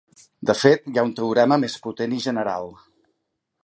[0.49, 2.71] De fet, hi ha un teorema més potent i general.